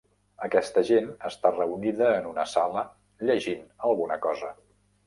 [0.45, 2.85] Aquesta gent està reunida en una sala
[3.31, 4.57] llegint alguna cosa.